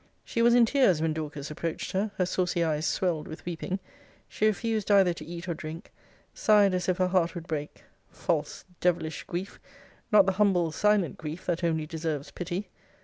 'She 0.25 0.41
was 0.41 0.55
in 0.55 0.65
tears 0.65 0.99
when 0.99 1.13
Dorcas 1.13 1.51
approached 1.51 1.91
her; 1.91 2.09
her 2.17 2.25
saucy 2.25 2.63
eyes 2.63 2.87
swelled 2.87 3.27
with 3.27 3.45
weeping: 3.45 3.77
she 4.27 4.47
refused 4.47 4.89
either 4.89 5.13
to 5.13 5.23
eat 5.25 5.47
or 5.47 5.53
drink; 5.53 5.91
sighed 6.33 6.73
as 6.73 6.89
if 6.89 6.97
her 6.97 7.09
heart 7.09 7.35
would 7.35 7.45
break.' 7.45 7.83
False, 8.09 8.65
devilish 8.79 9.23
grief! 9.25 9.59
not 10.11 10.25
the 10.25 10.31
humble, 10.41 10.71
silent, 10.71 11.19
grief, 11.19 11.45
that 11.45 11.63
only 11.63 11.85
deserves 11.85 12.31
pity! 12.31 12.67